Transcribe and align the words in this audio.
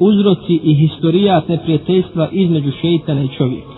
uzroci 0.00 0.60
i 0.62 0.74
historijat 0.74 1.48
neprijateljstva 1.48 2.28
između 2.32 2.70
šeitana 2.80 3.22
i 3.22 3.28
čovjeka. 3.38 3.76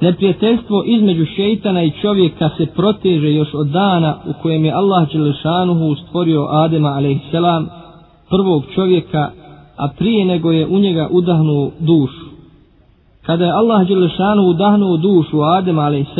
Neprijateljstvo 0.00 0.82
između 0.86 1.24
šeitana 1.36 1.82
i 1.82 1.92
čovjeka 2.02 2.50
se 2.56 2.66
proteže 2.66 3.32
još 3.32 3.54
od 3.54 3.66
dana 3.66 4.16
u 4.26 4.42
kojem 4.42 4.64
je 4.64 4.72
Allah 4.72 5.12
Đelešanuhu 5.12 5.94
stvorio 5.94 6.46
Adema 6.50 6.88
a.s. 6.88 7.32
prvog 8.30 8.64
čovjeka, 8.74 9.30
a 9.76 9.88
prije 9.98 10.24
nego 10.24 10.52
je 10.52 10.66
u 10.66 10.78
njega 10.78 11.08
udahnuo 11.10 11.70
dušu. 11.80 12.26
Kada 13.22 13.44
je 13.44 13.52
Allah 13.52 13.88
Đelešanuhu 13.88 14.48
udahnuo 14.48 14.96
dušu 14.96 15.42
Adema 15.42 15.82
a.s. 15.82 16.16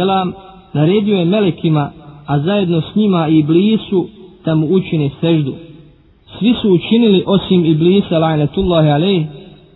naredio 0.72 1.18
je 1.18 1.24
melekima, 1.24 1.90
a 2.26 2.40
zajedno 2.40 2.80
s 2.80 2.94
njima 2.94 3.28
i 3.28 3.42
blisu, 3.42 4.06
da 4.44 4.54
mu 4.54 4.66
učine 4.70 5.10
seždu. 5.20 5.52
Svi 6.38 6.54
su 6.62 6.72
učinili 6.72 7.24
osim 7.26 7.64
Iblisa, 7.64 8.18
la'natullahi 8.18 8.90
alaih, 8.90 9.26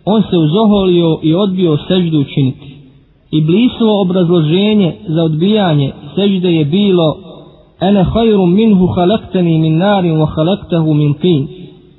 on 0.05 0.21
se 0.21 0.37
uzoholio 0.37 1.19
i 1.23 1.35
odbio 1.35 1.77
seždu 1.87 2.19
učiniti. 2.19 2.75
Iblisovo 3.31 4.01
obrazloženje 4.01 4.93
za 5.07 5.23
odbijanje 5.23 5.91
sežde 6.15 6.53
je 6.53 6.65
bilo 6.65 7.17
Ene 7.81 8.03
hajrum 8.03 8.53
minhu 8.53 8.87
halaktani 8.87 9.57
min 9.57 9.77
narin 9.77 10.17
wa 10.17 10.27
halaktahu 10.35 10.93
min 10.93 11.13
tin. 11.13 11.47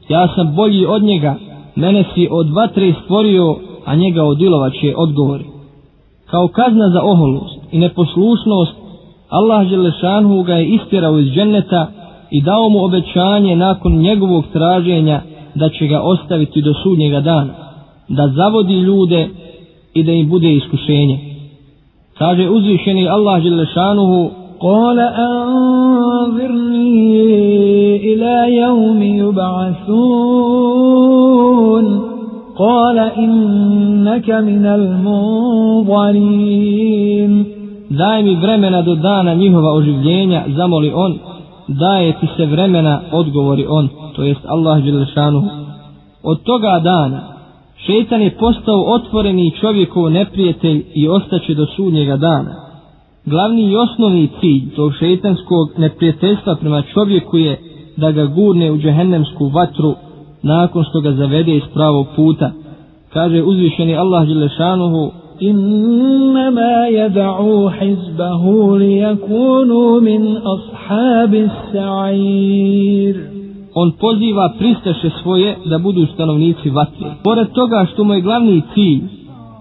Ja 0.08 0.28
sam 0.34 0.54
bolji 0.56 0.86
od 0.86 1.02
njega, 1.02 1.34
mene 1.76 2.04
si 2.14 2.28
od 2.30 2.50
vatre 2.50 2.94
stvorio, 3.04 3.56
a 3.84 3.94
njega 3.96 4.22
od 4.24 4.40
ilovače 4.40 4.94
odgovori. 4.96 5.44
Kao 6.30 6.48
kazna 6.48 6.88
za 6.88 7.02
oholost 7.02 7.58
i 7.72 7.78
neposlušnost, 7.78 8.74
Allah 9.28 9.68
Želešanhu 9.68 10.42
ga 10.42 10.54
je 10.54 10.66
istjerao 10.66 11.18
iz 11.18 11.26
dženneta 11.26 11.86
i 12.31 12.41
dao 12.41 12.69
mu 12.69 12.83
obećanje 12.83 13.55
nakon 13.55 13.97
njegovog 13.97 14.45
traženja 14.53 15.21
da 15.55 15.69
će 15.69 15.87
ga 15.87 16.01
ostaviti 16.01 16.61
do 16.61 16.73
sudnjega 16.83 17.21
dana, 17.21 17.53
da 18.07 18.27
zavodi 18.27 18.73
ljude 18.73 19.29
i 19.93 20.03
da 20.03 20.11
im 20.11 20.29
bude 20.29 20.53
iskušenje. 20.53 21.19
Kaže 22.17 22.49
uzvišeni 22.49 23.07
Allah 23.07 23.43
Želešanuhu, 23.43 24.29
قال 24.59 24.99
أنظرني 25.29 26.65
إلى 27.95 28.57
يوم 28.57 29.01
يبعثون 29.21 30.47
قال 32.57 32.97
إنك 32.99 34.29
من 34.29 34.65
المنظرين 34.65 36.27
Daj 37.89 38.23
mi 38.23 38.35
vremena 38.35 38.81
do 38.81 38.95
dana 38.95 39.33
njihova 39.33 39.71
oživljenja, 39.73 40.43
zamoli 40.47 40.91
on, 40.95 41.19
daje 41.68 42.12
ti 42.20 42.26
se 42.36 42.46
vremena, 42.46 43.00
odgovori 43.12 43.66
on, 43.68 43.88
to 44.16 44.22
jest 44.22 44.40
Allah 44.46 44.84
Đelešanu. 44.84 45.42
Od 46.22 46.42
toga 46.42 46.80
dana, 46.84 47.20
šeitan 47.86 48.22
je 48.22 48.36
postao 48.36 48.84
otvoreni 48.86 49.52
čovjekov 49.60 50.10
neprijatelj 50.10 50.84
i 50.94 51.08
ostaće 51.08 51.54
do 51.54 51.66
sudnjega 51.76 52.16
dana. 52.16 52.54
Glavni 53.26 53.62
i 53.62 53.76
osnovni 53.76 54.28
cilj 54.40 54.74
tog 54.76 54.92
šeitanskog 54.98 55.68
neprijateljstva 55.78 56.54
prema 56.54 56.82
čovjeku 56.82 57.38
je 57.38 57.60
da 57.96 58.12
ga 58.12 58.26
gurne 58.26 58.72
u 58.72 58.78
džehennemsku 58.78 59.48
vatru 59.48 59.94
nakon 60.42 60.84
što 60.84 61.00
ga 61.00 61.12
zavede 61.12 61.56
iz 61.56 61.62
pravog 61.74 62.06
puta. 62.16 62.50
Kaže 63.12 63.42
uzvišeni 63.42 63.96
Allah 63.96 64.28
Đelešanuhu, 64.28 65.21
إنما 65.41 66.87
يدعو 66.87 67.69
حزبه 67.69 68.77
ليكونوا 68.77 69.99
من 69.99 70.37
أصحاب 70.37 71.33
السعير 71.33 73.15
On 73.79 73.91
poziva 73.91 74.53
pristaše 74.59 75.09
svoje 75.21 75.55
da 75.65 75.77
budu 75.77 76.05
stanovnici 76.13 76.69
vatre. 76.69 77.09
Pored 77.23 77.47
toga 77.51 77.85
što 77.93 78.03
mu 78.03 78.13
je 78.13 78.21
glavni 78.21 78.61
cilj 78.73 79.01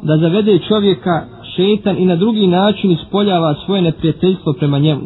da 0.03 0.17
zavede 0.17 0.59
čovjeka, 0.59 1.25
šetan 1.57 1.97
i 1.99 2.05
na 2.05 2.17
drugi 2.17 2.47
način 2.47 2.91
ispoljava 2.91 3.55
svoje 3.65 3.83
neprijateljstvo 3.83 4.53
prema 4.53 4.79
njemu. 4.79 5.03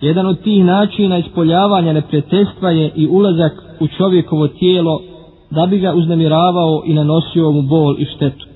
Jedan 0.00 0.26
od 0.26 0.40
tih 0.40 0.64
načina 0.64 1.18
ispoljavanja 1.18 1.92
neprijateljstva 1.92 2.70
je 2.70 2.90
i 2.96 3.08
ulazak 3.08 3.52
u 3.80 3.86
čovjekovo 3.98 4.48
tijelo 4.48 5.00
da 5.50 5.66
bi 5.66 5.78
ga 5.78 5.94
uznemiravao 5.94 6.82
i 6.86 6.94
nanosio 6.94 7.50
mu 7.50 7.62
bol 7.62 7.96
i 7.98 8.04
štetu. 8.04 8.46